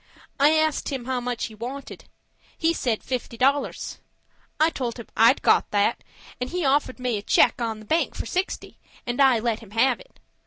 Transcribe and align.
I 0.39 0.53
asked 0.57 0.89
him 0.89 1.05
how 1.05 1.19
much 1.19 1.45
he 1.45 1.53
wanted. 1.53 2.05
He 2.57 2.73
said 2.73 3.03
fifty 3.03 3.37
dollars. 3.37 3.99
I 4.59 4.71
told 4.71 4.97
him 4.97 5.05
I'd 5.15 5.43
got 5.43 5.69
that, 5.69 6.03
and 6.39 6.49
he 6.49 6.65
offered 6.65 6.97
me 6.99 7.19
a 7.19 7.21
check 7.21 7.61
on 7.61 7.77
the 7.77 7.85
bank 7.85 8.15
for 8.15 8.25
sixty, 8.25 8.79
and 9.05 9.21
I 9.21 9.37
let 9.37 9.59
him 9.59 9.69
have 9.69 9.99
it. 9.99 10.19